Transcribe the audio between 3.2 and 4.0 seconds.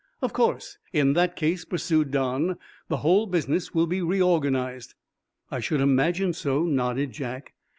business will